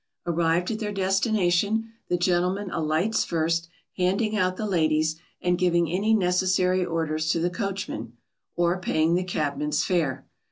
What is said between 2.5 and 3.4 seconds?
alights